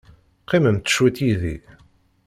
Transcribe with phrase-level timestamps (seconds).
[0.41, 1.55] Qqimemt cwiṭ yid-i.